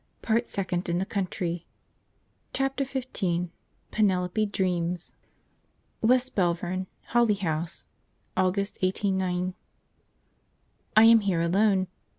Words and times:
Part 0.23 0.47
Second 0.47 0.89
In 0.89 0.97
the 0.97 1.05
country. 1.05 1.67
Chapter 2.53 2.83
XV. 2.85 3.49
Penelope 3.91 4.47
dreams. 4.47 5.13
West 6.01 6.33
Belvern, 6.33 6.87
Holly 7.09 7.35
House 7.35 7.85
August 8.35 8.79
189. 8.81 9.53
I 10.97 11.03
am 11.03 11.19
here 11.19 11.39
alone. 11.41 11.85